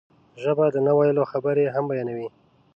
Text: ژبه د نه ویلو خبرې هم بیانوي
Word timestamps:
ژبه 0.41 0.65
د 0.73 0.77
نه 0.85 0.91
ویلو 0.97 1.23
خبرې 1.31 1.65
هم 1.73 1.83
بیانوي 1.91 2.27